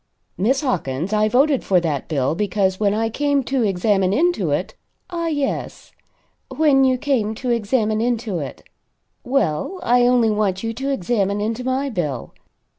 "Miss 0.35 0.61
Hawkins, 0.61 1.13
I 1.13 1.29
voted 1.29 1.63
for 1.63 1.79
that 1.79 2.07
bill 2.07 2.33
because 2.33 2.79
when 2.79 2.91
I 2.91 3.07
came 3.07 3.43
to 3.43 3.61
examine 3.61 4.13
into 4.13 4.49
it" 4.49 4.73
"Ah 5.11 5.27
yes. 5.27 5.91
When 6.47 6.83
you 6.83 6.97
came 6.97 7.35
to 7.35 7.51
examine 7.51 8.01
into 8.01 8.39
it. 8.39 8.63
Well, 9.23 9.79
I 9.83 10.07
only 10.07 10.31
want 10.31 10.63
you 10.63 10.73
to 10.73 10.89
examine 10.89 11.39
into 11.39 11.63
my 11.63 11.91
bill. 11.91 12.33
Mr. 12.35 12.39